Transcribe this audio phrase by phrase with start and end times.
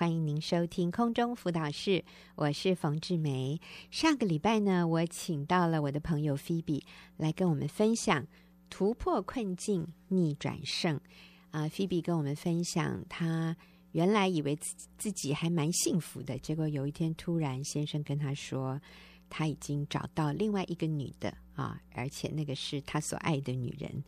[0.00, 2.02] 欢迎您收听空中辅导室，
[2.34, 3.60] 我是冯志梅。
[3.90, 6.82] 上个礼拜呢，我请到了我的朋友菲比
[7.18, 8.26] 来跟我们分享
[8.70, 10.98] 突破困境、逆转胜。
[11.50, 13.54] 啊，菲比跟我们分享，她
[13.92, 18.80] 原来以为自自己还蛮幸福的，结果有一天突然先生跟她说，
[19.28, 24.02] 他已经找到另外一个女的啊，而且那个是他所爱的女人。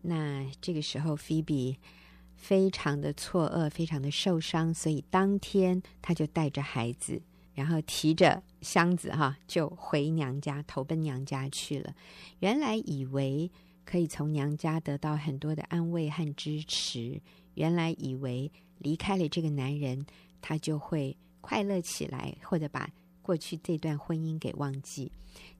[0.00, 1.76] 那这个时候，菲比。
[2.36, 7.20] 非常的错愕，非常的受伤，所以当天他就带着孩子，
[7.54, 11.94] 然后提着箱子哈，就回娘家，投奔娘家去了。
[12.38, 13.50] 原来以为
[13.84, 17.20] 可以从娘家得到很多的安慰和支持，
[17.54, 20.06] 原来以为离开了这个男人，
[20.40, 22.88] 他就会快乐起来，或者把
[23.22, 25.10] 过去这段婚姻给忘记。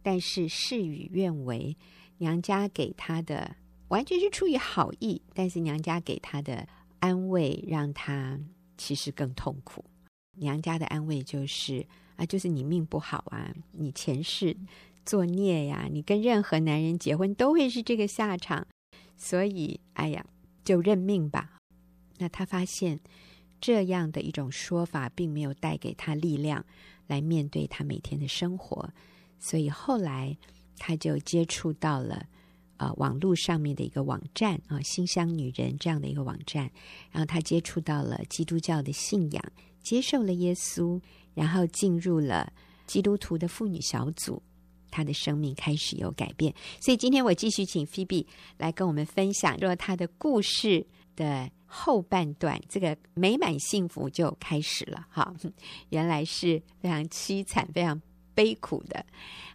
[0.02, 1.76] 但是事与愿违，
[2.18, 3.56] 娘家给他的。
[3.88, 6.66] 完全是出于好意，但是娘家给他的
[6.98, 8.38] 安慰让他
[8.76, 9.84] 其实更痛苦。
[10.32, 11.86] 娘家的安慰就是
[12.16, 14.56] 啊，就是你命不好啊，你前世
[15.04, 18.66] 作孽呀，你跟任何男人结婚都会是这个下场，
[19.16, 20.26] 所以哎呀，
[20.64, 21.58] 就认命吧。
[22.18, 22.98] 那他发现
[23.60, 26.66] 这样的一种说法并没有带给他力量
[27.06, 28.90] 来面对他每天的生活，
[29.38, 30.36] 所以后来
[30.76, 32.26] 他就接触到了。
[32.78, 36.70] 呃，网络上面的一个网站啊，馨香女人这样的一个网站，
[37.10, 39.42] 然后他接触到了基督教的信仰，
[39.80, 41.00] 接受了耶稣，
[41.34, 42.52] 然后进入了
[42.86, 44.42] 基督徒的妇女小组，
[44.90, 46.54] 他的生命开始有改变。
[46.80, 48.26] 所以今天我继续请菲比
[48.58, 55.06] 来跟我们分享，若他的故事的后半段，这个美满幸福就开始了。
[55.10, 55.34] 哈，
[55.88, 58.00] 原来是非常凄惨、非常
[58.34, 59.04] 悲苦的。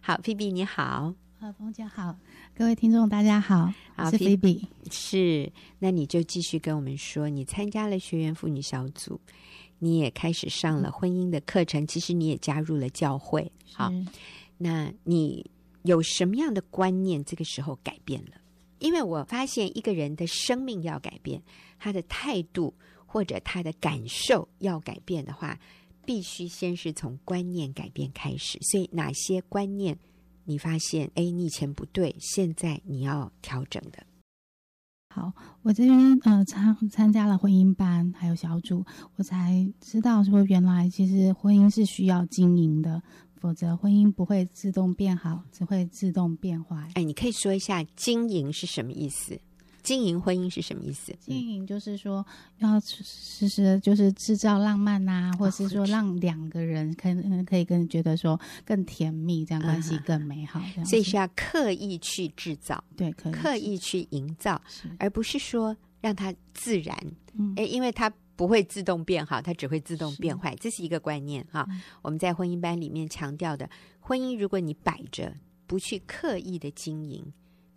[0.00, 1.14] 好，菲比你好。
[1.40, 2.16] 呃，冯姐好，
[2.62, 4.68] 各位听众大家好，好，我是菲比。
[4.88, 9.20] 是，那你就继续跟我们说，你参加了学员妇女小组，
[9.80, 13.50] 你也开始上了婚姻的课程，其实你也加入了教会。
[13.72, 13.92] 好，
[14.58, 15.50] 那你
[15.82, 17.24] 有什么样的观念？
[17.24, 18.40] 这个时候改变了？
[18.78, 21.42] 因为我发现一个人的生命要改变，
[21.80, 22.72] 他的态度
[23.06, 25.58] 或者他的感受要改变的话，
[26.06, 28.56] 必须先是从观念改变开始。
[28.60, 29.98] 所以哪些观念？
[30.44, 34.04] 你发现，哎，你以前不对，现在你要调整的。
[35.14, 35.32] 好，
[35.62, 38.84] 我这边呃参参加了婚姻班，还有小组，
[39.16, 43.02] 我才知道说，原来其实婚姻是需要经营的，
[43.34, 46.90] 否则婚姻不会自动变好，只会自动变坏。
[46.94, 49.38] 哎，你可以说一下经营是什么意思？
[49.82, 51.12] 经营婚姻是什么意思？
[51.20, 52.24] 经营就是说
[52.58, 60.60] 要时时就是制造浪漫啊，或者是说让两个人可能可以更觉得说更甜蜜，这样关系更美好。
[60.60, 60.84] Uh-huh.
[60.84, 64.60] 所以是要刻意去制造，对，刻意，刻意去营造，
[64.98, 66.96] 而不是说让它自然。
[67.34, 71.66] 嗯，诶，因为它不会自动变好，它只会自动变坏，这是一个观念哈。
[71.68, 73.68] 嗯，我们在婚姻班里面强调的，
[74.00, 75.34] 婚姻如果你摆着
[75.66, 77.32] 不去刻意的经营。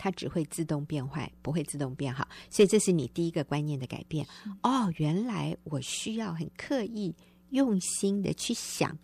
[0.05, 4.23] 它只会自动变坏，不会自动变好，所以这是你第一个观念的改变。
[4.61, 7.11] 哦，原来我需要很刻意、
[7.49, 8.95] 用心的去想，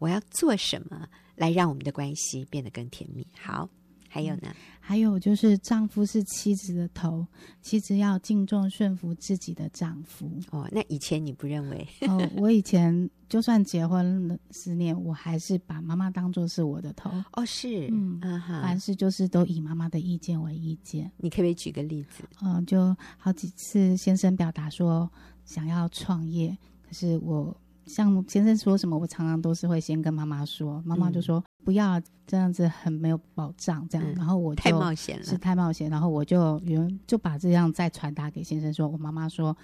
[0.00, 3.24] 我要做什么来让我们的关系变得更甜蜜。
[3.40, 3.68] 好。
[4.08, 7.26] 还有呢、嗯，还有就是丈夫是妻子的头，
[7.60, 10.30] 妻子要敬重顺服自己的丈夫。
[10.50, 11.86] 哦，那以前你不认为？
[12.08, 17.10] 哦， 我以前就算结婚了十年，我还是把妈妈当做是我的头。
[17.34, 21.12] 哦，是，嗯，啊哈，凡事就是都以妈妈的意见为意见。
[21.18, 22.24] 你可不可以举个例子？
[22.42, 25.10] 嗯，就好几次先生表达说
[25.44, 27.54] 想要创业，可是我。
[27.88, 39.56] 像先生说什么，我常常都是会先跟妈妈说，妈妈就说、嗯、不要这样子，很没有保障这样，嗯、然后我就太冒险了，是太冒险，然后我就原就把这样再传达给先生说，我妈妈说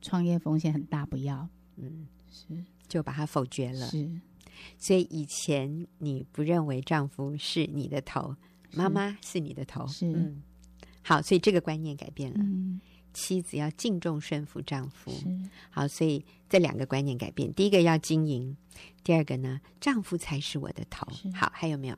[0.00, 4.10] 创业风险很大，不要，嗯，是就把它否决了，是，
[4.78, 8.34] 所以以前你不认为丈夫是你的头，
[8.72, 10.42] 妈妈是你的头，是，嗯，
[11.02, 12.80] 好，所以这个观念改变了，嗯。
[13.16, 15.10] 妻子要敬重顺服丈夫，
[15.70, 17.50] 好，所以这两个观念改变。
[17.54, 18.54] 第一个要经营，
[19.02, 21.06] 第二个呢，丈夫才是我的头。
[21.32, 21.96] 好，还有没有？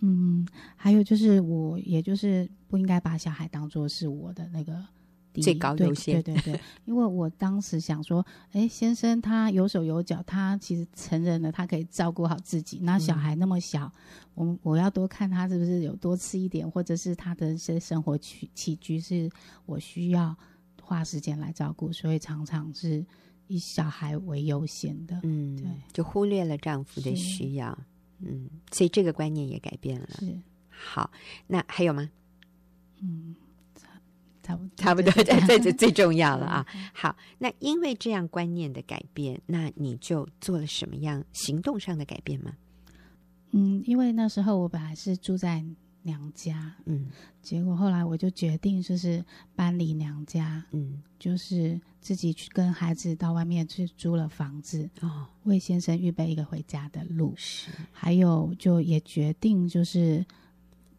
[0.00, 0.44] 嗯，
[0.74, 4.84] 还有就是，我也就是不应该把小孩当做是我的那个。
[5.42, 12.78] 最高优先，对对对，对，因为我当时想说，哎，先生他有手有脚，他其实成人了，他可以照顾好自己。
[12.82, 13.90] 那小孩那么小，
[14.36, 19.30] 嗯、我我要多看他是不是有多吃一点，或者是他的一些生活起起居是
[19.66, 20.36] 我需要
[20.80, 23.04] 花时间来照顾，所以常常是
[23.46, 25.18] 以小孩为优先的。
[25.22, 27.76] 嗯，对，就忽略了丈夫的需要。
[28.20, 30.08] 嗯，所以这个观念也改变了。
[30.18, 30.38] 是，
[30.68, 31.10] 好，
[31.46, 32.08] 那还有吗？
[33.00, 33.34] 嗯。
[34.44, 36.66] 差不多，差不多，这这这最重要了啊！
[36.92, 42.52] 好，那因为这样观念的改变，那你就做了什么样行动上的改变吗？
[43.52, 45.64] 嗯，因为那时候我本来是住在
[46.02, 47.08] 娘家，嗯，
[47.40, 49.24] 结果后来我就决定就是
[49.56, 60.22] 搬离娘家，嗯，就是自己去跟孩子到外面去租了房子，哦，为先生预备一个回家的路，是，还有就也决定就是。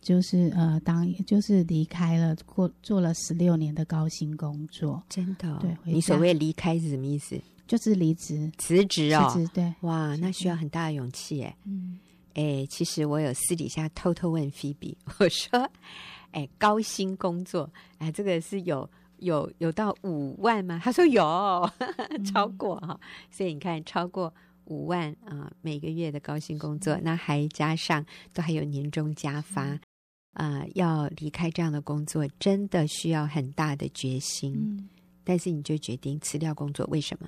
[0.05, 5.57] 就是呃，当就是离开了过做了十六年的高薪工作，真的、哦。
[5.59, 7.35] 对，你所谓离开是什么意思？
[7.65, 9.27] 就是离职、辞职哦。
[9.33, 9.73] 辞职，对。
[9.81, 11.57] 哇，那需要很大的勇气哎。
[11.63, 11.97] 嗯。
[12.35, 15.67] 哎，其实我有私底下偷偷问菲比， 我说
[16.29, 17.67] ：“哎，高薪工作，
[17.97, 18.87] 哎，这个是有
[19.17, 21.23] 有有到五万吗？”他说有，
[22.31, 22.99] 超过哈、哦。
[23.01, 24.31] 嗯、所以你看，超过
[24.65, 29.79] 五万啊、呃，每个月的高薪工作，那还加上都还有年终加发。
[30.35, 34.53] 啊、呃，要离开这样的工作，真的需要很大的决心。
[34.55, 34.87] 嗯，
[35.23, 37.27] 但是你就决定辞掉工作，为什么？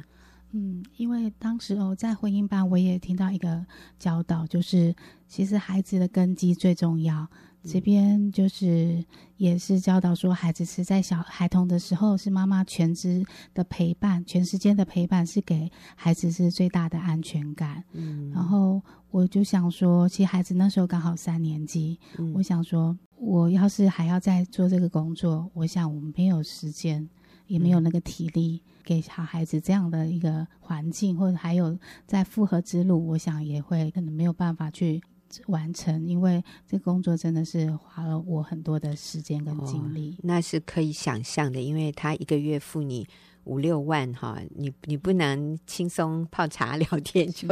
[0.52, 3.66] 嗯，因为当时哦，在婚姻班我也听到一个
[4.00, 4.96] 教导，就是
[5.28, 7.28] 其实孩子的根基最重要。
[7.68, 9.04] 嗯、这边就是
[9.36, 17.84] 也是教导说，孩子是在小孩童的时候，是妈妈全职的陪伴，全时间的陪伴，是给孩子是最大的安全感。
[17.92, 18.82] 嗯，然后。
[19.10, 21.98] 我就想说，其实孩子那时候刚好三年级。
[22.18, 27.10] 嗯、我想说，我要是还要再做这个工作，我想我没有时间，
[27.48, 35.02] 也没有那个体力给小孩子这样的一个环境，或者还有在复合之路，我想也会可能没有办法去
[35.48, 40.16] 完成，因为这工作真的是花了我很多的时间跟精力。
[40.18, 43.08] 哦，那是可以想象的，因为他一个月付你。
[43.48, 47.48] 五六万哈，你你不能轻松泡茶聊天就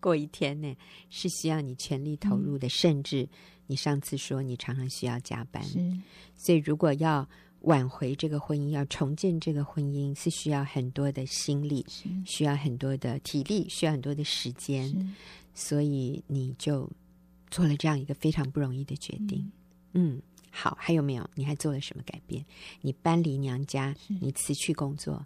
[0.00, 0.76] 过一天呢，
[1.08, 2.66] 是需要你全力投入的。
[2.66, 3.28] 嗯、甚至
[3.68, 5.78] 你上次说你常常需要加班，是
[6.34, 7.24] 所以如果要
[7.60, 11.86] 挽回这个婚姻，要重建这个婚姻，是需要很多的心力，
[12.24, 15.14] 需要很多的体力，需要很多的时间。
[15.54, 16.90] 所以你就
[17.50, 19.50] 做了这样一个非常不容易的决定。
[19.92, 21.28] 嗯，嗯，好，还有没有？
[21.34, 22.44] 你还做了什么改变？
[22.80, 25.24] 你搬离娘家，是你辞去工作。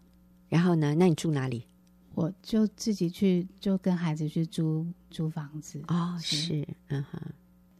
[0.48, 0.94] 然后呢？
[0.94, 1.66] 那你住哪里？
[2.14, 5.82] 我就自己去，就跟孩子去租租房子。
[5.88, 7.20] 哦，是，是嗯哼，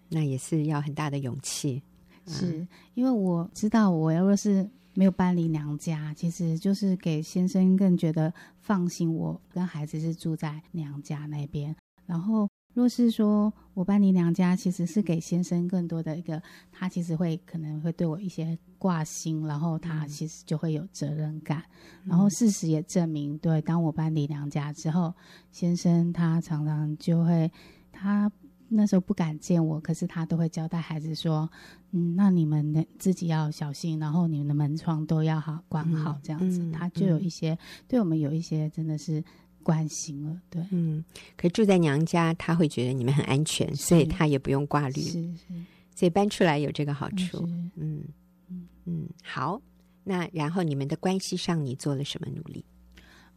[0.08, 1.82] 那也是要很大的勇气。
[2.26, 9.12] 是、嗯、因为我知道，我要是没有搬离娘家，其实就是给先生更觉得放心。
[9.12, 11.74] 我跟孩子是住在娘家那边，
[12.06, 12.48] 然后。
[12.72, 16.40] 若是说我搬离娘家，其实是给先生更多的一个，
[16.70, 21.64] 他其实会可能会对我一些挂心，然后他其实就会有责任感。
[22.04, 25.12] 嗯、然后事实也证明，对，当我搬离娘家之后，
[25.50, 27.50] 先生他常常就会，
[27.90, 28.30] 他
[28.68, 31.50] 那时候不敢见我，可是他都会交代孩子说，
[31.90, 37.58] 嗯，那你们的自己要小心，然后你们的门窗都要好关好，这样子，嗯嗯、他就有一些、嗯、
[37.88, 39.24] 对我们有一些真的是。
[39.62, 41.04] 关心了，对，嗯，
[41.36, 45.46] 可是住在娘家，他会觉得你们很安全，所以他也不用挂虑，是是，
[45.94, 48.04] 所以搬出来有这个好处，嗯嗯
[48.48, 49.60] 嗯，嗯，好，
[50.04, 52.64] 那然后你们的关系上，你做了什么努力？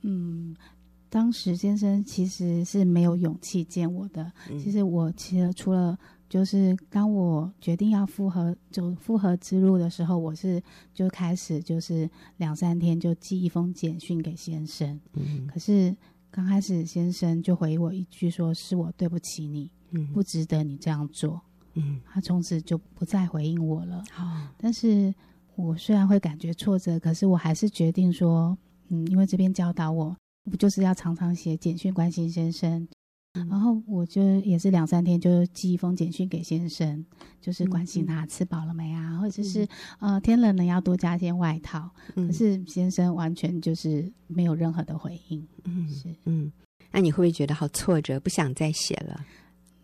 [0.02, 0.56] 嗯，
[1.10, 5.98] 当时先生其实是没有勇气见我的，嗯、其实我其实除了
[6.30, 10.62] 就是当我决定要复合走复合之路的时候，我是
[10.94, 15.96] 就开始就是两三天就寄一封简讯给先生，嗯，可是。
[16.36, 21.40] 刚开始，先生就回我一句说：“是我对不起你，嗯，不值得你这样做。”
[21.76, 24.04] 嗯，他从此就不再回应我了。
[24.10, 25.14] 好，但是
[25.56, 28.58] 我虽然会感觉挫折，可是我还是决定说
[28.90, 30.18] ：“嗯，因为这边教导我，
[30.50, 32.88] 不就是要常常写简讯关心先生。”
[33.34, 37.04] 然后我就也是两三天就寄一封简讯给先生，
[37.42, 39.68] 就是关心他吃饱了没啊，嗯、或者是
[40.00, 41.90] 呃天冷了要多加件外套。
[42.16, 45.46] 嗯、可是先生完全就是没有任何的回应。
[45.64, 46.52] 嗯，是嗯，
[46.92, 49.26] 那你会不会觉得好挫折，不想再写了？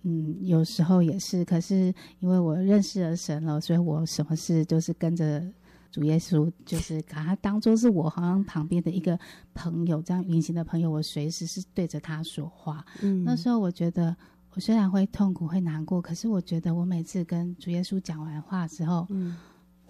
[0.03, 1.43] 嗯，有时候也是。
[1.43, 5.43] 可是因为我认识了神了，所以我什么事都是跟着。
[5.91, 9.19] 主耶稣就是把他当做是我好像旁边的一个
[9.53, 12.85] 朋友，这样隐形的朋友，我随时是对着他说话。
[13.01, 14.15] 嗯，那时候我觉得
[14.51, 19.35] 我虽然会痛苦会难过，可是我觉得我每次跟主耶稣讲完话之后，嗯，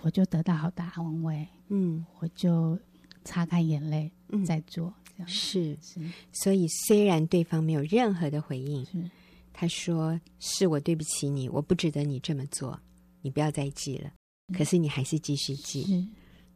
[0.01, 1.47] 我就得到好大安慰。
[1.67, 2.79] 嗯，我就
[3.23, 4.93] 擦干眼泪，嗯，再做。
[5.17, 5.99] 这样是是，
[6.31, 9.03] 所以虽然对方没有任何的回应，是
[9.51, 12.79] 他说是我对不起你，我不值得你这么做，
[13.21, 14.09] 你不要再记了。
[14.53, 16.07] 可是你还是继续记，是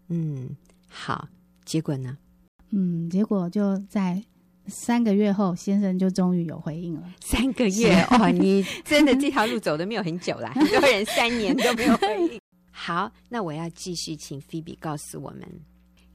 [0.10, 0.56] 嗯，
[0.88, 1.28] 好，
[1.66, 2.18] 结果呢？
[2.72, 4.24] 嗯，结果就在
[4.68, 7.14] 三个月后，先生就终于有回应了。
[7.22, 12.40] 三个月哦，你 真的这条路走的没有很久啦， 很多人三年都没有回应。
[12.72, 15.48] 好，那我要继续请菲比告诉我们，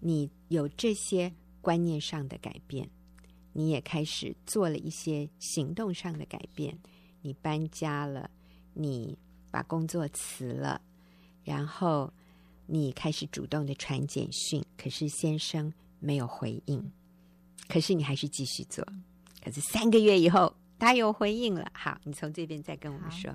[0.00, 2.88] 你有这些观念上的改变，
[3.52, 6.76] 你也开始做了一些行动上的改变，
[7.23, 8.30] 你搬家了，
[8.75, 9.16] 你
[9.50, 10.80] 把工作辞了，
[11.49, 12.12] 然后
[12.67, 16.93] 你开始主动的传简讯，可是先生没有回应，
[17.69, 18.87] 可是你还是继续做，
[19.43, 21.67] 可是三个月以后他有回应了。
[21.73, 23.35] 好，你从这边再跟我们说。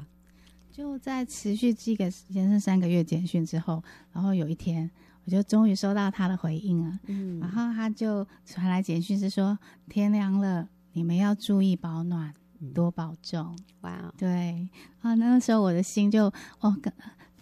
[0.71, 4.89] 就在持续寄给先生三个月简讯之后，然后有一天，
[5.23, 6.99] 我就终于收到他的回应了。
[7.05, 12.33] 嗯，然后他就传来简讯是说：“天凉了，你们要注意保暖，
[12.73, 14.67] 多保重。”哇，对
[15.01, 16.25] 啊，那个时候我的心就
[16.59, 16.75] 哦，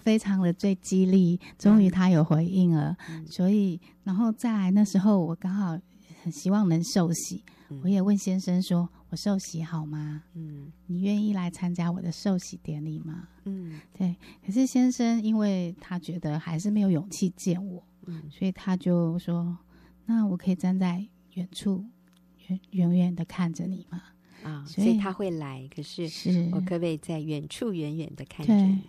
[0.04, 1.40] 非常的最激励。
[1.58, 5.80] 终于他有回应了，嗯，所以然后再来那时候我刚好
[6.24, 7.44] 很希望能受洗。
[7.84, 10.24] 我也问先生说：“我受洗好吗？
[10.34, 13.30] 嗯，你愿意来参加我的受洗典礼吗？
[13.46, 14.14] 嗯，对。
[14.46, 19.58] 可是先生因为他觉得还是没有勇气见我，嗯，所以他就说：
[20.06, 21.86] 那我可以站在远处，
[22.50, 24.04] 远远远的看着你吗？
[24.44, 25.66] 啊，所以他会来。
[25.74, 28.82] 可是是我可不可以在远处远远的看着你？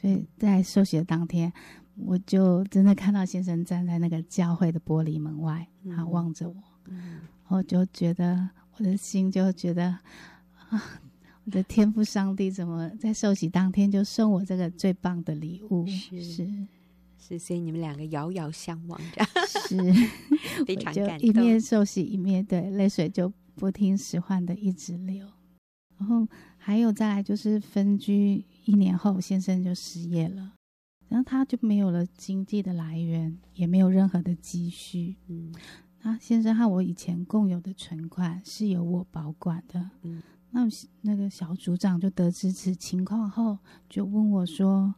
[0.00, 1.52] 所以在受洗的当天，
[1.96, 6.56] 我就真的看到先生站在那个教会的玻璃门外，他望着我。
[6.86, 7.20] 嗯。
[7.48, 9.84] 我就觉得我的心就觉得
[10.68, 11.00] 啊，
[11.44, 15.86] 我的天父上帝怎么在受洗当天就送我这个最棒的礼物？
[15.86, 16.46] 是是
[17.18, 19.24] 是，所以你们两个遥遥相望着，
[19.66, 19.76] 是
[20.66, 21.26] 非常感动。
[21.26, 25.26] 一面受洗一面对泪水就不听使唤的一直流。
[25.96, 26.28] 然后
[26.58, 30.52] 还有再来就是分居一年后，先生就失业了，
[31.08, 35.16] 然后他就没有了经济的来源，也没有任何的积蓄。
[35.28, 35.54] 嗯。
[36.02, 39.90] 啊，先生和我以前共有的存款是由我保管的。
[40.02, 40.68] 嗯，那
[41.00, 43.58] 那个小组长就得知此情况后，
[43.88, 44.94] 就问我说：“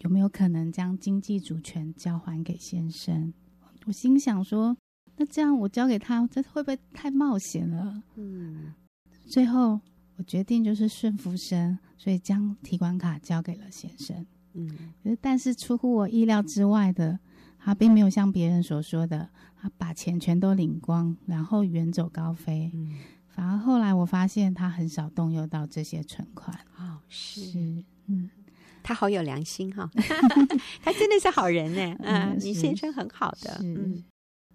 [0.00, 3.32] 有没有可能将经济主权交还给先生？”
[3.86, 4.76] 我心想说
[5.16, 8.74] ：“那这样我交给他，这会不会太冒险了？”嗯，
[9.26, 9.80] 最后
[10.18, 14.26] 我决定就是顺服神，所以将提款卡交给了先生。
[14.52, 17.18] 嗯，但是出乎我意料之外的。
[17.60, 19.28] 他并没有像别人所说的，
[19.60, 22.70] 他把钱全都领光，然后远走高飞。
[22.72, 22.94] 嗯，
[23.26, 26.56] 反而后来我发现他很少动用到这些存款。
[26.78, 28.30] 哦，是，是嗯，
[28.82, 29.90] 他好有良心哈，哦，
[30.80, 31.96] 他真的是好人呢。
[32.00, 33.60] 嗯，你先生很好的。
[33.62, 34.02] 嗯，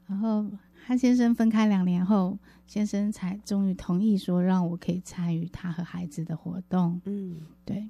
[0.07, 0.49] 然后
[0.85, 2.37] 和先生分开两年后，
[2.67, 7.01] 先生才终于同意说让我可以参与他和孩子的活动。
[7.05, 7.89] 嗯，对，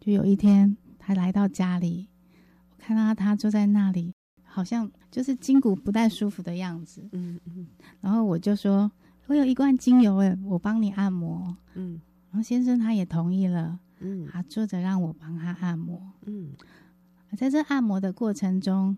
[0.00, 2.08] 就有一天他来到家里，
[2.70, 4.12] 我看到他坐在那里。
[4.48, 7.66] 好像就是筋骨不太舒服的样子，嗯嗯，
[8.00, 8.90] 然后我就说，
[9.26, 12.00] 我有一罐精油，哎，我帮你按摩，嗯，
[12.30, 16.52] 然后先生他也同意了，嗯，他坐着让我帮他按摩，嗯，
[17.36, 18.96] 在这按摩的过程中，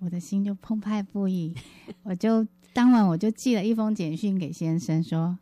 [0.00, 1.54] 我的心就澎湃不已，
[2.02, 2.44] 我就
[2.78, 5.36] 当晚我就寄了一封简讯给先生说，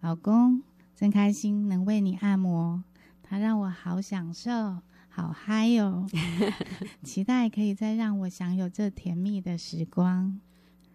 [0.00, 0.60] 老公
[0.96, 2.82] 真开心能为你按摩，
[3.22, 4.50] 他让我好享受。
[5.08, 6.06] 好嗨哟、哦！
[7.04, 10.40] 期待可以再让我享有这甜蜜的时光。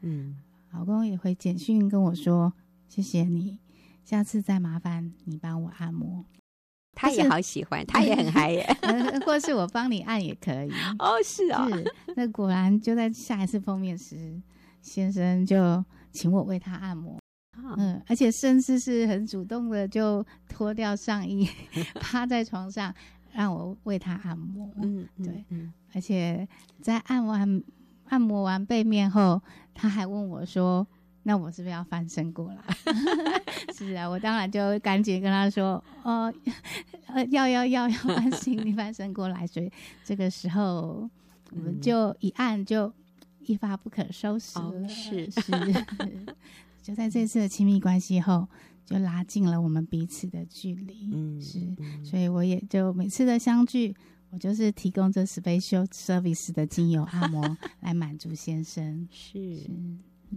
[0.01, 0.35] 嗯，
[0.73, 2.51] 老公也回简讯跟我说
[2.89, 3.57] ：“谢谢你，
[4.03, 6.25] 下次再麻烦你帮我按摩。”
[6.93, 8.77] 他也好喜欢，他也很嗨耶。
[9.25, 10.71] 或是我帮你按也可以。
[10.99, 11.69] 哦，是哦。
[11.71, 14.41] 是，那果然就在下一次封面时，
[14.81, 17.15] 先生就请我为他按摩。
[17.57, 21.47] 哦、嗯，而且甚至是很主动的，就脱掉上衣，
[21.99, 22.93] 趴在床上。
[23.31, 26.45] 让我为他按摩，嗯，对，嗯，而且
[26.81, 27.63] 在按完
[28.05, 29.39] 按摩完背面后，
[29.75, 30.85] 他还问我说
[31.21, 32.57] ：“那我是不是要翻身过来？”
[33.77, 36.33] 是啊，我当然就赶紧跟他说：“哦，
[37.05, 39.71] 呃，要要要要翻身，你翻身过来。”所以
[40.03, 41.07] 这个时候
[41.51, 42.91] 我们就一按就
[43.51, 45.29] 一发不可收拾了，哦、是。
[45.31, 45.41] 是，
[46.81, 48.47] 就在这次的亲密关系后。
[48.85, 53.95] 就拉近了我们彼此的距离，嗯，是，嗯、所以我也就每次的相聚，
[54.31, 59.69] 我就是提供这 special service 的精油按摩 来满足先生，是，是，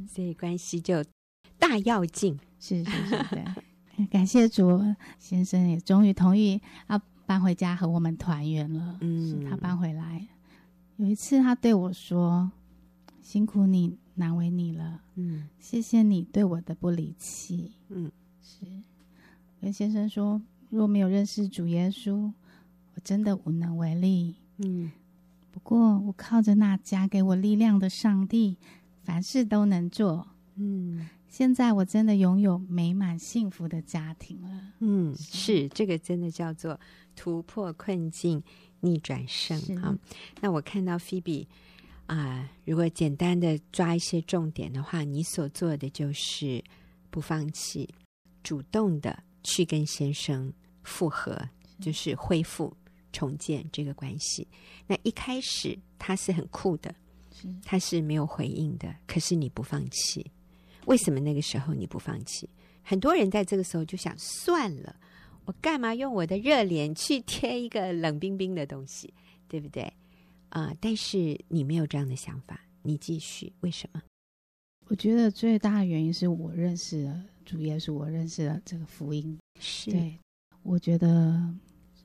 [0.06, 1.02] 所以关系就
[1.58, 4.84] 大要进，是是是，对，感谢主，
[5.18, 9.78] 先生也终于同意要搬回家和我们团圆了，嗯，是他搬。
[9.78, 10.28] 回来，
[10.96, 12.52] 有一次他对我说
[13.22, 18.10] ：“辛苦你，难为你了，嗯，谢谢你对我的不离弃，嗯。”
[18.44, 18.66] 是，
[19.60, 22.32] 跟先生说，若没有认识主耶稣，
[22.94, 24.34] 我真的无能为力。
[24.58, 24.90] 嗯，
[25.52, 28.56] 不过我靠着那加给我力量的上帝，
[29.04, 30.26] 凡事都能做。
[30.56, 34.72] 嗯，现在我真的拥有美满幸福的家庭了。
[34.80, 36.78] 嗯，是这个真的叫做
[37.14, 38.42] 突破困境、
[38.80, 39.96] 逆转胜啊。
[40.40, 41.46] 那我看到菲比
[42.12, 46.62] 啊，如果简单的抓一些重点的话，你所做的就是
[47.08, 47.88] 不放弃，
[48.42, 50.52] 主动的去跟先生
[50.82, 51.40] 复合，
[51.80, 52.76] 就是恢复
[53.14, 54.46] 重建这个关系。
[54.86, 56.94] 那一开始他是很酷的，
[57.64, 60.30] 他是没有回应的，可是你不放弃。
[60.84, 62.46] 为什么那个时候你不放弃？
[62.82, 64.94] 很多人在这个时候就想算了，
[65.46, 69.14] 我干嘛用我的热脸去贴一个冷冰冰的东西，
[69.48, 69.90] 对不对？
[70.52, 70.76] 啊、呃！
[70.80, 73.52] 但是你没有这样的想法，你继续。
[73.60, 74.00] 为什么？
[74.86, 79.38] 我觉得最大的原因是我认识了主耶稣，我认识了这个福音。
[79.60, 80.18] 是，对，
[80.62, 81.54] 我觉得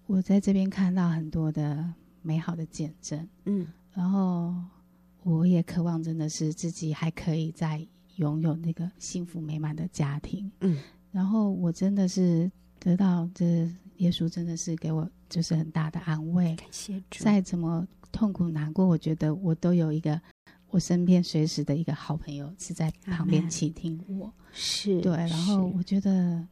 [0.06, 3.27] 我在这边看到很多的美好的见证。
[3.46, 4.56] 嗯，然后
[5.24, 7.88] 我也渴望，真的是自己还可以再。
[8.18, 17.24] 拥有那个幸福美满的家庭，嗯，然后我真的是得到这耶稣真的是给我就是很大的安慰，感谢主。
[17.24, 20.20] 再怎么痛苦难过，我觉得我都有一个
[20.70, 25.16] 我身边随时的一个好朋友是在旁边倾听我，是对。
[25.16, 26.46] 然后我觉得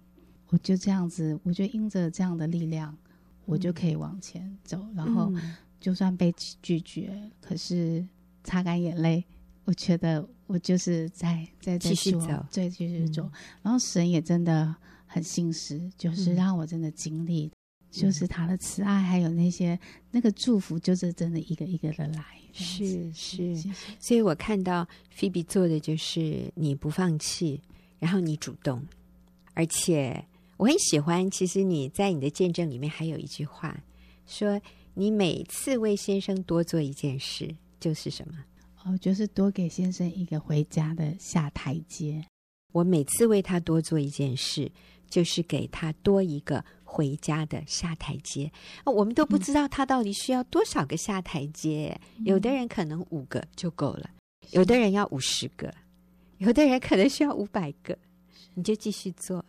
[0.49, 2.95] 我就这样子，我就因着这样的力量，
[3.45, 4.79] 我就可以往前走。
[4.81, 5.31] 嗯、然后
[5.79, 8.05] 就算被拒绝，可是
[8.43, 9.23] 擦干眼泪。
[9.65, 13.27] 我觉得我就是在在在继续走，对，继续走。
[13.63, 14.75] 然后神也真的
[15.07, 17.51] 很信实，就是让我真的经历，
[18.01, 19.79] 就是他的慈爱，还有那些
[20.11, 22.23] 那个祝福，就是真的一个一个的来。
[22.53, 23.55] 是是，
[23.99, 27.61] 所以我看到菲比做的就是你不放弃，
[27.99, 28.81] 然后你主动，
[29.53, 30.25] 而且
[30.57, 31.29] 我很喜欢。
[31.29, 33.77] 其实你在你的见证里面还有一句话，
[34.25, 34.61] 说
[34.93, 38.35] 你每次为先生多做一件事，就是什么？
[38.85, 42.23] 哦，就是多给先生一个回家的下台阶。
[42.71, 44.71] 我每次为他多做一件事，
[45.09, 48.51] 就是给他多一个回家的下台阶。
[48.83, 51.99] 啊，我们都不知道他到底需要多少个下台阶。
[52.17, 52.25] 嗯。
[52.25, 54.09] 有的人可能五个就够了，
[54.51, 55.73] 有的人要五十个，
[56.37, 57.97] 有的人可能需要五百个。
[58.53, 59.43] 你就继续做。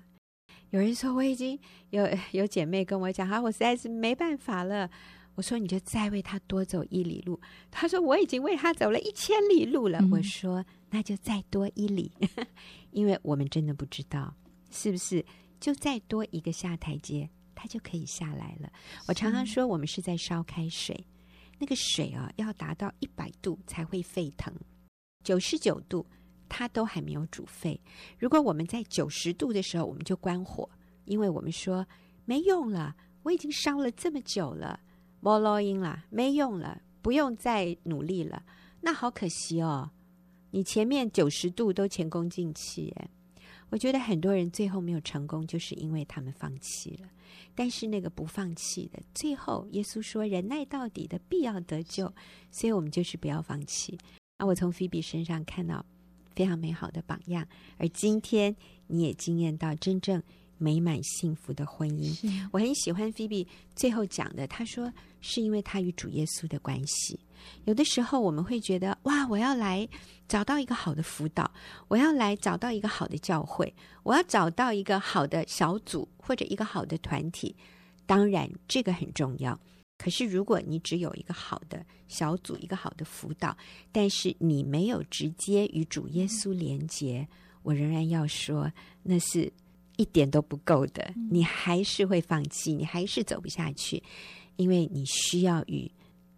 [0.71, 1.59] 有人说我已经
[1.91, 4.90] 有 有姐妹跟我讲，哈，我实在是没办法了。
[5.37, 7.38] 我说：“你就再为他多走一里路。”
[7.71, 9.99] 他说：“我已经为他走了一千里路了。
[10.01, 12.11] 嗯”我说：“那就再多一里，
[12.90, 14.35] 因为我们真的不知道
[14.71, 15.23] 是不是
[15.66, 18.72] 就再多一个下台阶，他就可以下来了。”
[19.09, 21.05] 我常常说，我们是在烧开水，
[21.59, 24.55] 那个水啊要达到一百度才会沸腾，
[25.24, 26.07] 九十九度
[26.48, 27.81] 它都还没有煮沸。
[28.16, 30.70] 如果我们在九十度的时候我们就关火，
[31.05, 31.85] 因为我们说
[32.26, 34.79] 没用了，我已经烧了这么久了。
[35.18, 38.44] 没录音了，没用了，不用再努力了。
[38.83, 39.90] 那好可惜哦，
[40.52, 42.92] 你前面九十度都前功尽弃。
[42.98, 43.11] 哎，
[43.70, 47.09] 我觉得很多人最后没有成功，就是因为他们放弃了。
[47.55, 52.12] 但是那个不放弃的，最后耶稣说：“忍耐到底的，必要得救。”
[52.50, 53.98] 所以，我们就是不要放弃。
[54.38, 55.85] 那我从菲比身上看到
[56.35, 57.46] 非常美好的榜样，
[57.79, 58.55] 而今天
[58.87, 60.22] 你也惊艳到真正。
[60.59, 64.46] 美满幸福的婚姻，我很喜欢菲比最后讲的。
[64.46, 67.20] 他说，是因为他与主耶稣的关系。
[67.64, 69.88] 有的时候我们会觉得，哇，我要来
[70.29, 71.51] 找到一个好的辅导，
[71.88, 77.55] 我要来找到一个好的教会，我要找到一个好的小组或者一个好的团体。
[78.07, 79.59] 当然，这个很重要。
[79.99, 83.57] 可是，如果你只有一个好的小组，一个好的辅导，
[83.90, 87.27] 但是你没有直接与主耶稣连接，
[87.62, 88.70] 我仍然要说，
[89.03, 89.53] 那是。
[89.99, 94.03] 一点都不够的，你还是会放弃，你还是走不下去，
[94.57, 95.90] 因为你需要与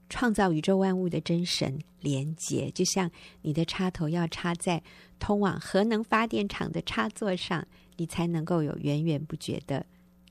[0.09, 3.11] 创造宇宙万物的真神连接，就像
[3.43, 4.83] 你的插头要插在
[5.19, 7.67] 通往核能发电厂的插座上，
[7.97, 9.85] 你才能够有源源不绝的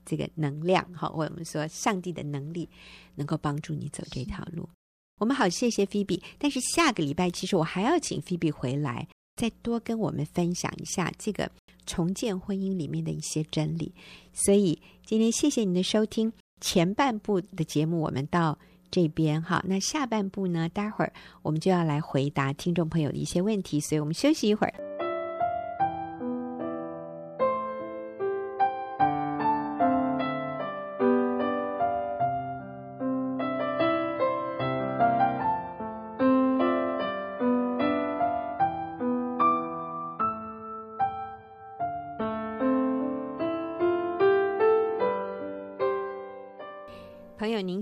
[0.04, 0.86] 这个能量。
[0.94, 2.68] 好，我们说上帝的能力
[3.14, 4.68] 能够帮助你走这条路。
[5.18, 11.50] 我们好，谢谢菲比，但是下个礼拜其实我还要请菲比回来，再多跟我们分享一下这个。
[11.86, 13.94] 重建婚姻里面的一些真理，
[14.34, 16.30] 所以今天谢谢你的收听。
[16.60, 18.58] 前半部的节目我们到
[18.90, 24.97] 这边哈，那下半部呢，待会儿我们就要来回答听众朋友的一些问题，所以我们休息一会儿。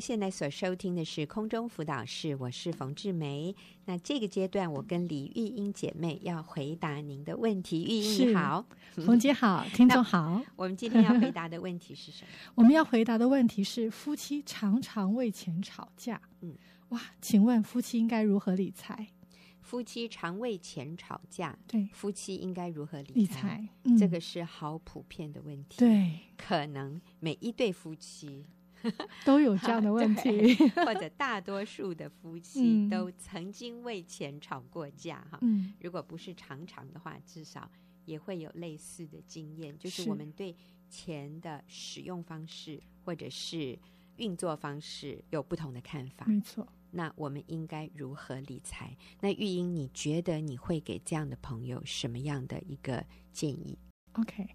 [0.07, 3.53] 现在所收听的是空中辅导室，我是冯志梅。
[3.87, 7.83] 那这个阶段，我跟李玉英姐妹要回答您的问题。
[7.83, 8.65] 玉英你好，
[9.05, 10.41] 冯姐好，听众好。
[10.55, 12.31] 我们今天要回答的问题是什么？
[12.55, 16.23] 我们要回答的问题是：夫妻常常为钱吵架。
[16.43, 16.57] 嗯，
[16.91, 19.09] 哇，请问夫妻应该如何理财？
[19.61, 23.13] 夫妻常为钱吵架，对，夫妻应该如何理财？
[23.17, 25.79] 理财，嗯，这个是好普遍的问题。
[25.79, 28.47] 对，可能每一对夫妻。
[29.25, 35.39] 都有这样的问题， 或者大多数的夫妻都曾经为钱吵过架哈。
[35.43, 37.71] 嗯，如果不是常常的话，至少
[38.05, 40.55] 也会有类似的经验，就是我们对
[40.89, 43.79] 钱的使用方式或者是
[44.17, 46.27] 运作方式有不同的看法。
[46.27, 48.97] 没错，那我们应该如何理财？
[49.21, 53.77] 那玉英，你觉得你会给这样的朋友什么样的一个建议
[54.13, 54.47] ？OK，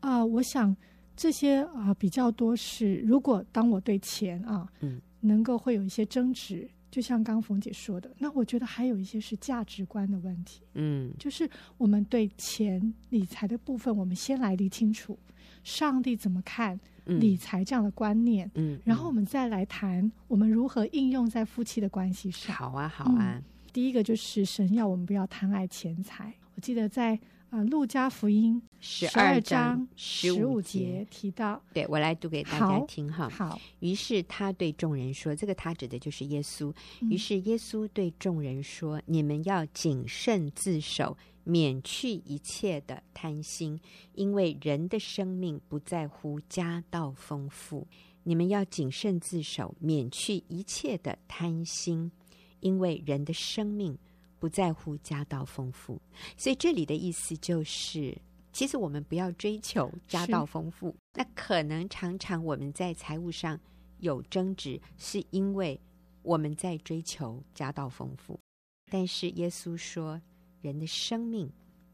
[0.00, 0.76] 啊、uh，我想。
[1.18, 15.18] 这些啊比较多是，如果当我对钱啊，嗯，能够会有一些争执，就像刚刚冯姐说的，那我觉得还有一些是价值观的问题，嗯，就是我们对钱理财的部分，我们先来理清楚，
[15.64, 22.54] 上帝怎么看理财这样的观念，嗯，然后我们再来谈我们如何应用在夫妻的关系上。
[22.54, 27.18] 好啊，好啊，嗯，第一个就是神要我们不要贪爱钱财，我记得在。
[27.50, 33.26] 啊，《路加福音》十二章十五节提到，对，我来读给大家听哈。
[33.30, 36.70] 好，于是他对众人说：“这个他指的就是耶稣。”
[37.08, 43.80] 于是耶稣对众人说：“你们要谨慎自守，免去一切的贪心，
[44.12, 47.86] 因为人的生命不在乎家道丰富。
[48.24, 52.12] 你们要谨慎自守，免去一切的贪心，
[52.60, 53.96] 因为人的生命。”
[54.38, 56.00] 不在乎家道丰富，
[56.36, 58.16] 所以这里的意思就是，
[58.52, 60.94] 其实我们不要追求家道丰富。
[61.14, 63.58] 那可能常常我们在财务上
[63.98, 65.80] 有争执，是因为
[66.22, 68.38] 我们在追求家道丰富。
[68.90, 70.20] 但是耶稣说，
[70.60, 71.50] 人的生命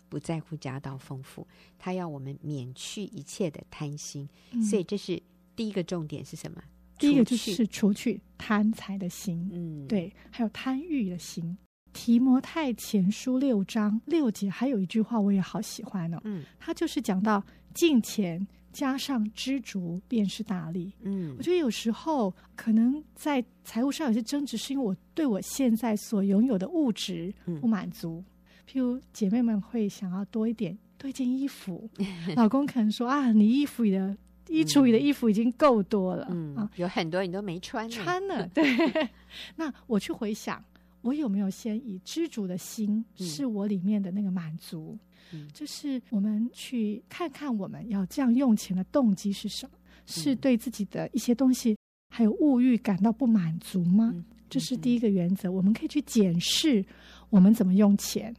[0.09, 1.47] 不在乎家道丰富，
[1.79, 4.29] 他要我们免去一切的贪心。
[4.53, 4.63] 嗯。
[4.63, 5.21] 所以这是
[5.57, 6.63] 第一个重点是什么？
[6.97, 11.59] 第一个就是除去贪财的心，嗯，对，还有贪欲的心。
[11.95, 31.89] 提摩太前书六章六节还有一句话我也好喜欢哦，嗯，他就是讲到敬虔加上知足便是大利，嗯，我觉得有时候可能在财务上有些争执，是因为我对我现在所拥有的物质不满足，嗯，譬如姐妹们会想要多一点多一件衣服，
[32.35, 34.17] 老公可能说啊，你衣服里的
[34.49, 38.65] 衣橱里的衣服已经够多了，嗯，啊，有很多你都没穿穿了，对，
[39.55, 40.63] 那我去回想。
[41.05, 44.99] 我有没有先以知足的心，是我里面的那个满足？
[45.33, 49.73] 嗯，就是我们去看看我们要这样用钱的动机是什么？
[50.07, 51.77] 是对自己的一些东西
[52.09, 54.15] 还有物欲感到不满足吗？
[54.49, 56.85] 这是第一个原则，我们可以去检视
[57.29, 58.35] 我们怎么用钱。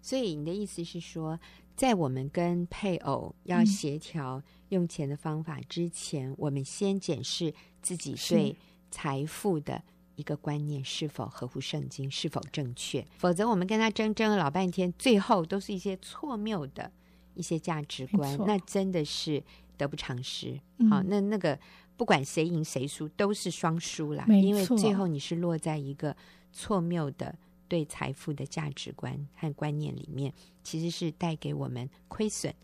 [0.00, 1.38] 所以你的意思是说，
[1.74, 8.54] 在我们跟配偶要协调用钱的方法之前，我们先检视自己对
[8.90, 9.82] 财富的。
[10.16, 13.04] 一个观念是否合乎圣经，是否正确？
[13.18, 16.90] 否则我们跟他争争了老半天，最后都是一些错谬的
[17.34, 19.42] 一些价值观，那真的是
[19.76, 20.60] 得不偿失。
[20.88, 21.58] 好，那那个
[21.96, 24.24] 不管谁赢谁输，都是双输啦。
[24.28, 26.16] 因为最后你是落在一个
[26.52, 27.34] 错谬的
[27.66, 32.54] 对财富的价值观和观念里面，其实是带给我们亏损。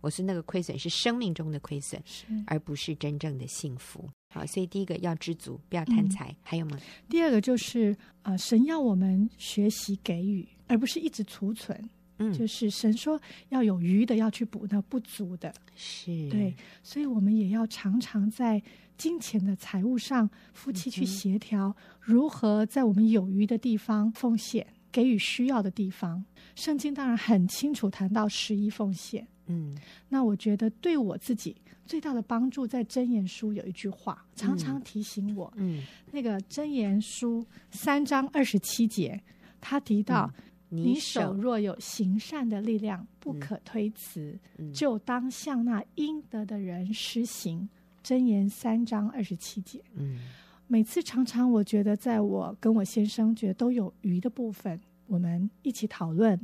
[0.00, 2.02] 我说那个亏损是生命中的亏损，
[2.46, 4.08] 而不是真正的幸福。
[4.32, 6.30] 好，所以第一个要知足，不要贪财。
[6.30, 6.78] 嗯，还有吗？
[7.06, 11.78] 第二个就是啊、呃，神要我们学习给予，而不是一直储存。
[12.16, 15.52] 嗯，就是神说要有余的要去补那不足的。
[15.74, 18.62] 是，对，所以我们也要常常在
[18.96, 26.24] 金钱的财务上，夫妻去协调如何在我们有余的地方奉献，给予需要的地方。
[26.54, 29.26] 圣经当然很清楚谈到十一奉献。
[29.46, 29.76] 嗯，
[30.08, 35.52] 那我觉得对我自己最大的帮助，在真言书有一句话，常常提醒我。
[35.56, 39.20] 嗯，嗯那个真言书三章二十七节，
[39.60, 40.32] 他提到：
[40.70, 47.68] 嗯、你手若有行善的力量，不可推辞，嗯、就当向那应得的人施行。
[48.02, 49.80] 真言三章二十七节。
[49.94, 50.18] 嗯，
[50.66, 56.36] 每次常常我觉得，在我跟我先生觉得都有余的部分，我们一起讨论。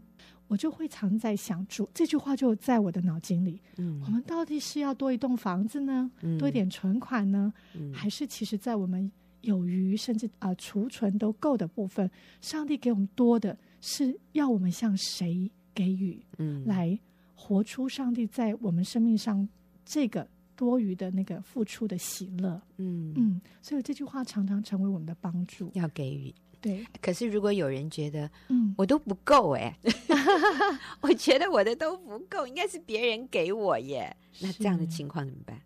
[0.49, 3.61] 我就会常在想，主这句话就在我的脑筋里。
[3.77, 6.11] 嗯，我们到底是要多一栋房子呢？
[6.23, 7.53] 嗯、多一点存款呢？
[7.75, 9.11] 嗯、还是其实，在我们
[9.43, 16.19] 有余甚至啊、呃、储存都够的部分，上帝给我们多的是要我们向谁给予？
[16.39, 16.99] 嗯，来
[17.35, 19.47] 活出上帝在我们生命上
[19.85, 22.61] 这个多余的那个付出的喜乐。
[22.79, 25.71] 嗯嗯，所以这句话常常成为我们的帮助。
[25.75, 26.35] 要给予。
[26.77, 29.77] 对，可是如果有人觉得，嗯，我都不够哎，
[31.01, 34.15] 我觉得我的都不够，应该是别人给我耶。
[34.41, 35.61] 那这样的情况怎么办？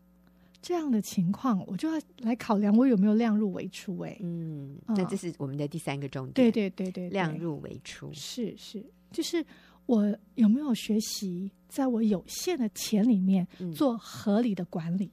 [0.61, 4.17] 这样的情况，我就要来考量我有没有量入为出哎。
[4.21, 6.35] 嗯，那这是我们的第三个重点。
[6.35, 9.45] 对对对对，量入为出是是，就是
[9.87, 15.11] 我有没有学习在我有限的钱里面做合理的管理，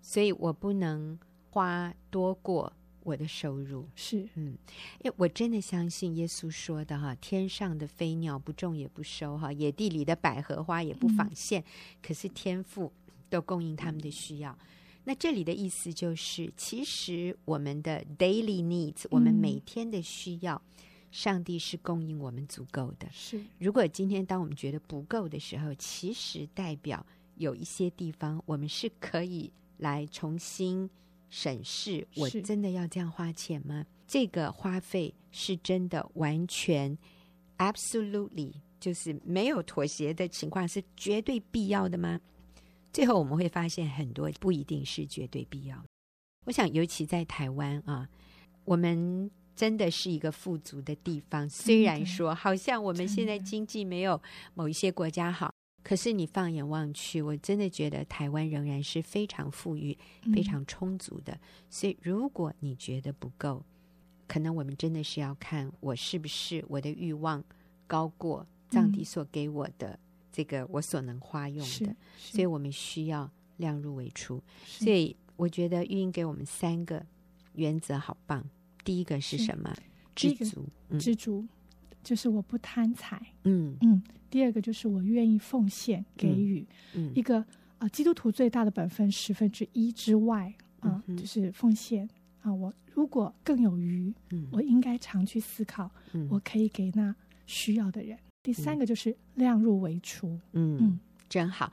[0.00, 1.18] 所以我不能
[1.50, 2.72] 花多过。
[3.04, 4.56] 我的收入是，嗯，
[5.02, 11.64] 因为我真的相信耶稣说的哈，天上的飞鸟不种也不收哈，野地里的百合花也不纺线，嗯、
[12.02, 12.92] 可是天赋
[13.28, 14.56] 都供应他们的需要。
[15.04, 23.08] 那这里的意思就是，其实我们的 daily needs，我们每天的需要，嗯、上帝是供应我们足够的。
[23.12, 30.88] 是，如果今天当我们觉得不够的时候，其实代表有一些地方我们是可以来重新。
[31.34, 33.86] 审视，我真的要这样花钱吗？
[34.06, 36.98] 这个花费是真的完全
[37.56, 42.20] absolutely 就是没有妥协的情况，是绝对必要的吗？
[42.92, 45.82] 最后我们会发现很多不一定是绝对必要。
[46.44, 48.06] 我想，尤其在台湾啊，
[48.66, 54.20] 我们真的是一个富足的地方，虽然说好像我们现在经济没有
[54.52, 55.50] 某一些国家好。
[55.82, 59.98] 可是你放眼望去，我真的觉得台湾仍然是非常富裕、
[60.32, 61.32] 非常充足的。
[61.32, 63.64] 嗯、所以，如果你觉得不够，
[64.28, 67.42] 可能我们真的是要看我是不是我的欲望
[67.86, 69.98] 高过藏地所给我的
[70.30, 71.94] 这个我所能花用的。
[72.16, 74.40] 所以我们需要量入为出。
[74.64, 77.04] 所以，我觉得玉英给我们三个
[77.54, 78.48] 原则好棒。
[78.84, 79.74] 第一个是什么？
[80.14, 80.66] 知足，
[80.98, 81.44] 知足。
[82.02, 84.02] 就是我不贪财，嗯嗯。
[84.32, 87.46] 第二个就是我愿意奉献给予，嗯嗯、一个啊、
[87.80, 92.08] 呃，基督徒最大的本分十分之一之外啊，就是奉献
[92.40, 92.50] 啊。
[92.50, 97.14] 我如果更有余，嗯、我应该常去思考，嗯、我可以给那
[97.46, 98.18] 需要的人。
[98.42, 101.70] 第三个就是量入为出，嗯，嗯真好。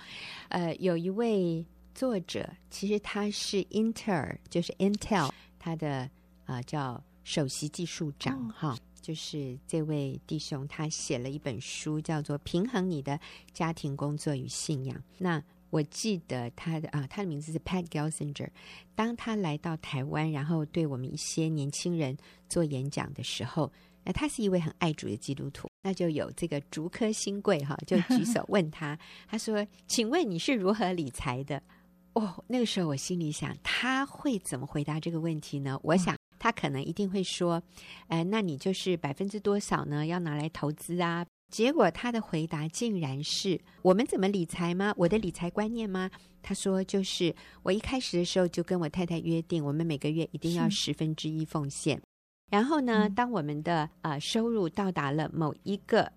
[0.49, 6.01] 呃，有一位作者，其实他是英特尔，就是 Intel，他的
[6.43, 8.71] 啊、呃、叫首席技术长哈。
[8.71, 8.77] 哦
[9.09, 13.19] 就是这位弟兄，他写了一本书，叫做《平衡你的
[13.51, 14.95] 家庭、工作与信仰》。
[15.17, 18.49] 那我记得他的啊，他的名字是 Pat Gelsinger。
[18.93, 22.15] 当他来到台湾，然后对我们一些年轻人
[22.47, 23.71] 做演讲的时候，
[24.03, 28.95] 那他是一位很爱主的基督徒，那就有这个竹科新贵哈，就举手问他，
[29.27, 31.59] 他说：“请问你是如何理财的？”
[32.13, 35.79] 哦，那个时候我心里想，他会怎么回答这个问题呢？
[35.81, 36.15] 我想。
[36.39, 37.61] 他可能一定会说
[38.07, 40.05] ：“哎，那你就是百分之多少呢？
[40.05, 44.93] 要拿来投资啊？”结果他的回答竟然是：“我们怎么理财吗？
[44.95, 46.09] 我的理财观念吗？”
[46.41, 51.99] 他说：“就是我一开始的时候就跟我太太约定，我们每个月一定要十分之一奉献。
[52.51, 56.11] 然后呢，嗯、当我们的呃收入到达了某一个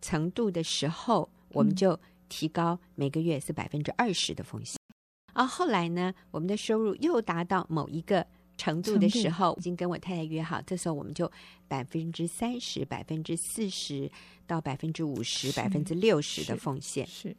[0.00, 4.78] 程度的时候，我们就提高每个月是百分之二十的奉献。
[5.34, 8.24] 而、嗯、后来呢，我们的收入又达到某一个。”
[8.56, 11.30] 程度的时候，已经跟我太太约好，这时候我们就
[11.68, 14.10] 百分之三十、百分之四十
[14.46, 17.06] 到百分之五十、百分之六十的奉献。
[17.06, 17.36] 是，是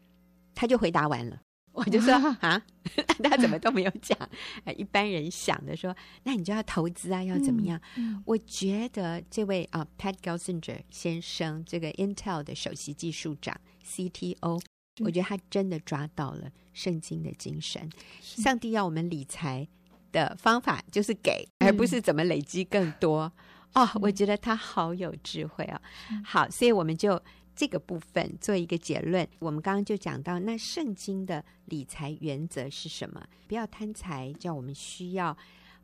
[0.54, 1.42] 他就回答完了，
[1.74, 2.62] 我就说啊，
[3.24, 4.18] 他怎么都没有讲。
[4.78, 7.80] 一般人想的说，那你就要投资啊，要怎么样？
[7.96, 14.62] 嗯、我觉得这位啊，Pat Gelsinger 先生，这个 Intel 的首席技术长 CTO，
[15.00, 17.90] 我觉得他真的抓到了圣经的精神。
[18.22, 19.68] 上帝要我们理财。
[20.12, 23.32] 的方法就是给，而不是怎么累积更多。
[23.74, 25.82] 嗯、哦，我觉得他好有智慧啊、哦。
[26.12, 27.22] 嗯、好，所以我们就
[27.56, 29.28] 这个部分做一个结论。
[29.40, 33.24] 我们刚刚就讲到，那圣经的理财原则是什么？
[33.48, 35.28] 不要贪财，叫我们需要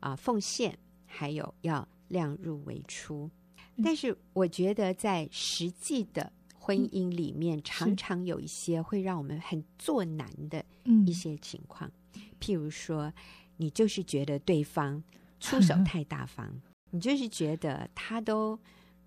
[0.00, 3.30] 啊、呃、奉献，还有要量入为出。
[3.76, 10.64] 嗯、但是我觉得在实际的婚姻里面，嗯、常常有一些会让我们很作难的
[11.06, 13.12] 一些情况，嗯、譬如说。
[13.56, 15.02] 你就是觉得对方
[15.40, 16.48] 出手太 大方，
[16.90, 18.58] 你就是觉得他都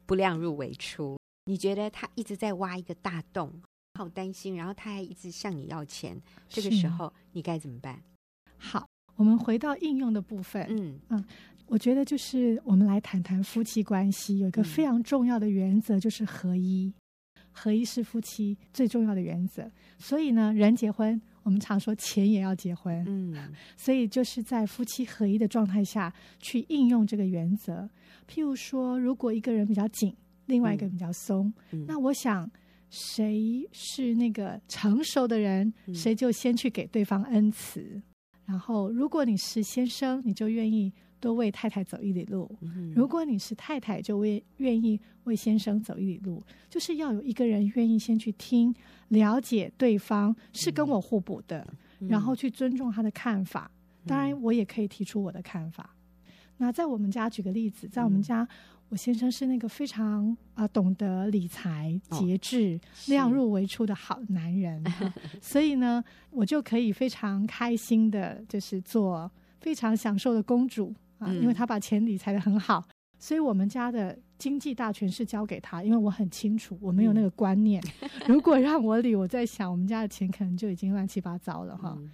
[0.05, 3.51] 不量入为出，你觉得他一直在挖一个大洞，
[3.95, 8.01] 好担心，然后他还一直向你要钱，这个时候你该怎么办？
[8.57, 10.65] 好，我们回到应用的部分。
[10.69, 11.25] 嗯嗯，
[11.67, 16.93] 我觉得就是我们来谈谈夫妻关系，有一个非常重要的原则，就是合一。
[17.51, 21.19] 合一是夫妻最重要的原则，所以呢，人结婚。
[21.47, 27.89] 我们常说钱也要结婚，嗯， 所以就是在夫妻合一的状态下去应用这个原则。
[28.29, 30.13] 譬如说，如果一个人比较紧，
[30.47, 31.53] 另外一个比较松，
[31.87, 32.51] 那我想
[32.89, 38.01] 谁是那个成熟的人，谁就先去给对方恩慈。
[38.45, 46.43] 然后，如果你是先生，你就愿意多为太太走一里路；嗯、如果你是太太，就为愿意为先生走一里路。
[46.69, 48.73] 就是要有一个人愿意先去听、
[49.09, 51.65] 了解对方是跟我互补的，
[51.99, 53.69] 嗯、然后去尊重他的看法。
[54.05, 55.95] 当然，我也可以提出我的看法。
[56.25, 58.43] 嗯、那在我们家，举个例子，在我们家。
[58.43, 58.47] 嗯
[58.89, 64.81] 我先生是那个非常啊、呃、懂得理财、节制、哦、量入为出的好男人，
[65.43, 72.85] 所以呢，我就可以非常开心的，就是做非常享受的公主啊，因为他把钱理财的很好，
[73.17, 81.97] 所以我们家的经济大权是交给他，因为我很清楚，我没有那个观念，嗯、 如果让我理，我在想我们家的钱可能就已经乱七八糟了哈。
[81.97, 82.11] 嗯、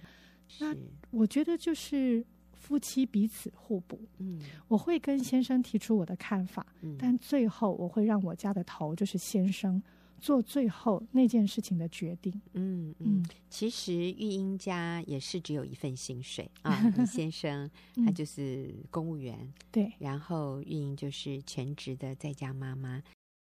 [0.60, 0.74] 那
[1.10, 2.24] 我觉得就是。
[2.56, 9.82] 夫妻彼此互补，嗯，我会跟先生提出我的看法，嗯，但最后我会让我家的头，就是先生，
[10.24, 13.22] 做最后那件事情的决定，嗯嗯。
[13.50, 17.70] 其实育婴家也是只有一份薪水 啊，李先生
[18.06, 23.02] 他就是公务员，对，然后育婴就是全职的在家妈妈，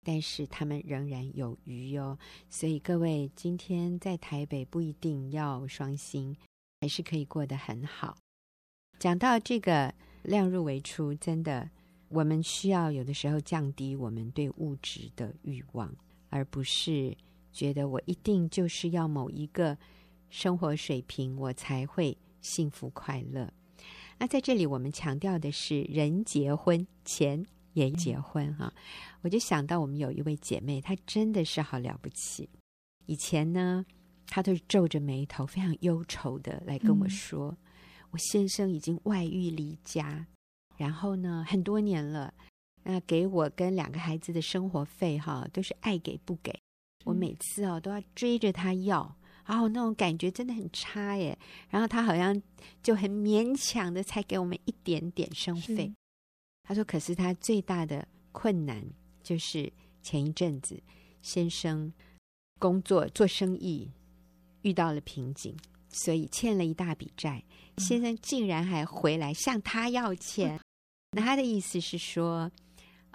[0.03, 2.19] 但是他们仍然有余哟。
[2.49, 6.35] 所以各位今天在台北不一定要双薪，
[6.81, 8.17] 还是可以过得很好。
[8.99, 11.69] 讲到这个量入为出，真的，
[12.09, 15.95] 我们需要有的时候降低我们对物质的欲望，
[16.29, 17.15] 而不是
[17.51, 19.77] 觉得我一定就是要某一个
[20.29, 23.51] 生活水平，我才会幸福快乐。
[24.17, 28.73] 那在这里，我们强调的是人结婚，钱也结婚哈。
[29.21, 32.49] 我就想到我们有一位姐妹，她真的是好了不起。
[33.05, 33.85] 以前呢，
[34.27, 37.51] 她都是皱着眉头，非常忧愁的来跟我说。
[37.51, 37.57] 嗯
[38.11, 40.25] 我先生已经外遇离家，
[40.77, 42.33] 然后呢，很多年了，
[42.87, 46.53] 那给我跟两个孩子的生活费哈，都是爱给不给。
[47.03, 51.37] 我每次哦都要追着他要，然后那种感觉真的很差耶。
[51.69, 52.39] 然后他好像
[52.83, 55.91] 就很勉强的才给我们一点点生费。
[56.63, 58.83] 他说：“可是他最大的困难
[59.21, 59.71] 就是
[60.01, 60.81] 前一阵子
[61.21, 61.91] 先生
[62.59, 63.91] 工作做生意
[64.61, 65.57] 遇到了瓶颈。”
[65.89, 67.41] 所以欠了一大笔债，
[67.77, 70.59] 先生竟然还回来向他要钱。
[71.11, 72.51] 那他的意思是说，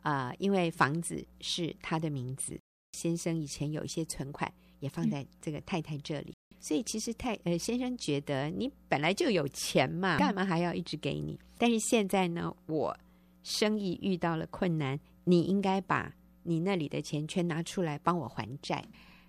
[0.02, 2.58] 啊、呃，因为房子是他的名字，
[2.92, 11.38] 先生以前有一些存款也放在这个太太这里，所以其实太呃先生觉得你本来就有钱嘛，干嘛还要一直给你？
[11.58, 12.96] 但是现在呢，我
[13.42, 18.84] 生意遇到了困难，你应该把你那里的钱全拿出来帮我还债。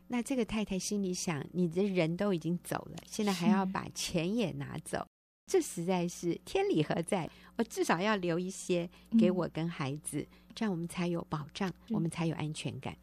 [0.08, 5.08] 那这个太太心里想：你的人都已经走了，现在还要把钱也拿走，
[5.46, 7.30] 这实在是天理何在？
[7.58, 12.98] 我至少要留一些给我跟孩子，嗯、这样我们才有保障，我们才有安全感。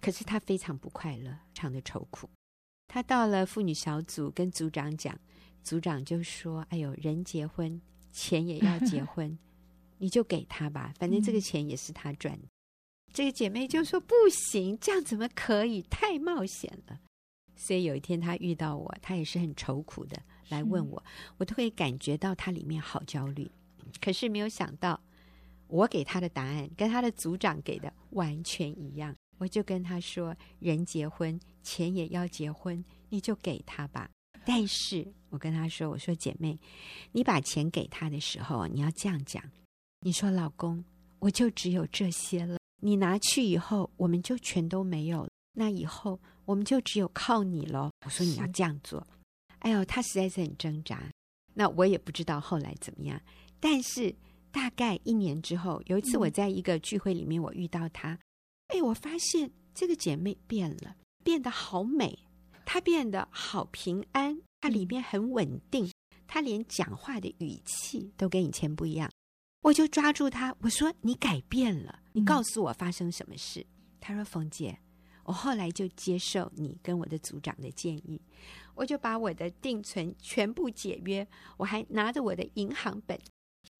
[0.00, 2.28] 可是他非常不快乐，非常的愁苦。
[2.88, 5.18] 他到了妇女小组跟组长讲，
[5.62, 7.80] 组长就说：“哎呦，人结婚，
[8.12, 9.38] 钱也要结 婚，
[9.98, 12.46] 你就给他吧，反正这个钱也是他赚的。”
[13.12, 15.82] 这个姐妹就说：“不行，这样怎么可以？
[15.82, 17.00] 太冒险了。”
[17.56, 21.02] 所以有一天她遇到我，她也是很愁苦的来问我，
[21.38, 23.50] 我都会感觉到他里面好焦虑。
[24.00, 25.00] 可是没有想到，
[25.68, 29.14] 我给他的答案跟他的组长给的完全一样。
[29.38, 34.10] 我就跟他说：“人结婚，钱也要结婚，你就给他吧。”
[34.46, 36.58] 但是我跟他说：“我说姐妹，
[37.12, 39.42] 你把钱给他的时候，你要这样讲。
[40.00, 40.82] 你说老公，
[41.18, 45.30] 我就只有这些了。”你拿去以后，我们就全都没有了。
[45.52, 47.90] 那以后我们就只有靠你喽。
[48.04, 49.06] 我说你要这样做。
[49.60, 51.10] 哎呦，他实在是很挣扎。
[51.54, 53.20] 那我也不知道后来怎么样。
[53.58, 54.14] 但是
[54.50, 58.18] 大概一年之后，有一次我在一个聚会里面，我遇到她。
[58.68, 62.18] 哎，我发现这个姐妹变了，变得好美，
[62.64, 65.90] 她变得好平安，她里面很稳定，
[66.26, 69.10] 她连讲话的语气都跟以前不一样。
[69.62, 73.66] 我就抓住她，我说：“你改变了，你告诉我发生什么事。”
[74.00, 74.78] 她说：“冯姐，
[75.26, 78.20] 我后来就接受你跟我的组长的建议，
[78.74, 83.18] 我就把我的定存全部解约，我还拿着我的银行本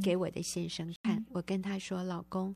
[0.04, 1.24] 给我的先生看。
[1.30, 2.54] 我跟他说：‘老公，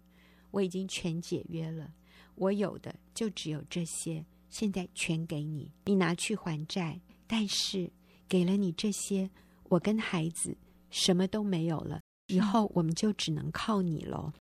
[0.51, 1.93] 我已经全解约了，
[2.35, 7.01] 我有的就只有这些，现在全给你，你拿去还债。
[7.29, 7.93] 但是
[8.29, 9.31] 给了你这些，
[9.69, 10.57] 我跟孩子
[10.91, 14.33] 什么都没有了。’”以后我们就只能靠你喽。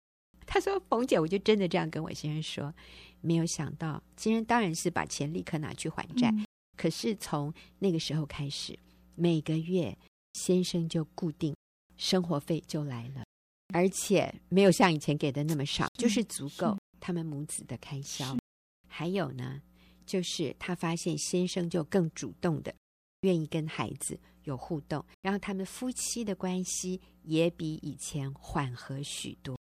[0.51, 2.75] 他说：“冯姐，我就真的这样跟我先生说，
[3.21, 6.31] 没有想到，先生当然是把钱立刻拿去还债。
[6.31, 8.77] 嗯、可是从那个时候开始，
[9.15, 9.97] 每个月
[10.33, 11.55] 先生就固定
[11.99, 13.23] 生活费就来了，
[13.75, 18.35] 而且没有像以前给的那么少，就是足够他们母子的开销。
[18.89, 19.61] 还有呢，
[20.07, 22.75] 就是他发现先生就更主动的
[23.21, 29.58] 愿意跟孩子有互动，然后他们夫妻的关系也比以前缓和许多。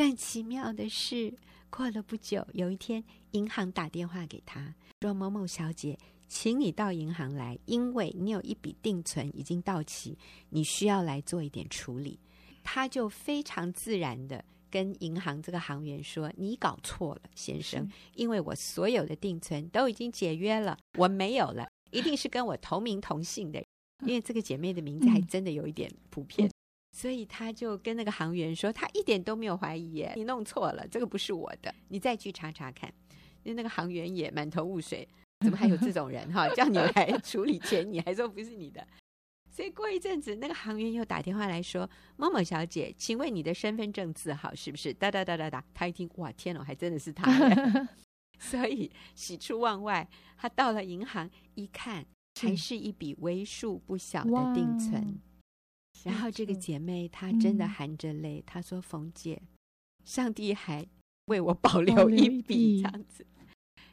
[0.00, 1.30] 更奇妙的是，
[1.68, 10.16] 过了不久，有一天银行打电话给他说：“某某小姐，请你到银行来，因为你有一笔定存已经到期，
[10.48, 12.18] 你需要来做一点处理。”
[12.64, 23.62] 他就非常自然的跟银行这个行员说：“你搞错了，先生，因为我所有的定存都已经解约了，我没有了。”一定是跟我同名同姓的，
[24.06, 26.52] 因为这个姐妹的名字还真的有一点普遍，嗯、
[26.92, 32.92] 所以他就跟那个行员说，他一点都没有怀疑耶，你弄错了，这个不是我的，你再去查查看。
[33.42, 35.08] 因为那个行员也满头雾水，
[35.40, 36.46] 怎么还有这种人哈？
[36.54, 38.86] 叫你来处理钱，你还说不是你的。
[39.50, 47.30] 所以过一阵子，那个行员又打电话来说：“某某小姐，请问你的身份证字号是不是？”哒哒哒哒哒，他一听，哇，天哦，还真的是他。
[48.38, 52.04] 所以喜出望外，他到了银行一看，
[52.40, 55.18] 还是一笔为数不小的定存。
[56.04, 59.40] 然后这个姐妹她真的含着泪，她说：“冯姐，
[60.04, 60.86] 上帝还
[61.26, 63.26] 为我保留一笔这样子。”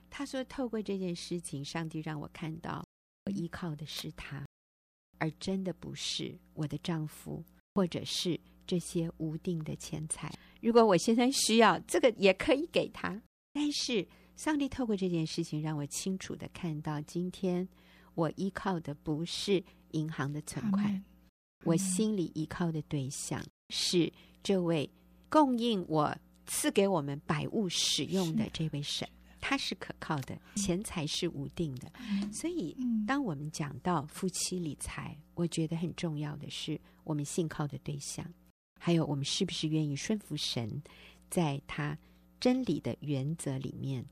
[0.10, 2.86] 她说：“透过这件事情，上帝让我看到，
[3.26, 4.46] 我依靠的是他，
[5.18, 7.44] 而真的不是我的丈夫，
[7.76, 10.34] 或者是这些无定的钱财。
[10.62, 13.22] 如果我现在需要这个，也可以给他，
[13.54, 17.68] 但是。”上帝透过这件事情，让我清楚地看到，今天
[18.14, 21.04] 我依靠的不是银行的存款，
[21.68, 24.12] 我心里依靠的对象是
[24.42, 24.90] 这位
[25.30, 29.08] 供应我、赐给我们百物使用的这位神，
[29.42, 31.92] 他是可靠的，钱财是无定的。
[32.32, 38.26] 所以，当我们讲到夫妻理财，我觉得很重要的是我们信靠的对象，
[38.80, 40.82] 还有我们是不是愿意顺服神，
[41.30, 41.98] 在他
[42.40, 44.06] 真理的原则里面。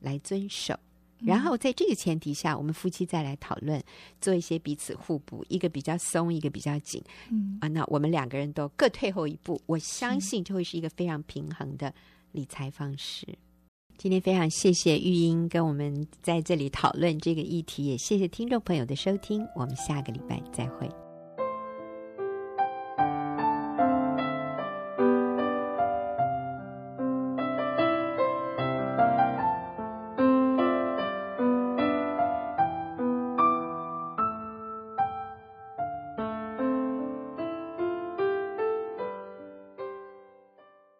[0.00, 0.78] 来遵守，
[1.24, 3.82] 然后在这个前提下，我们夫妻再来讨论，
[4.20, 7.02] 做一些彼此互补，一个比较松，一个比较紧。
[7.30, 11.92] 嗯啊，那我们两个人都各退后一步，我相信就会是一个非常平衡的
[12.32, 13.26] 理财方式。
[13.96, 21.03] 今天非常谢谢玉英跟我们在这里讨论这个议题，也谢谢听众朋友的收听，我们下个礼拜再会。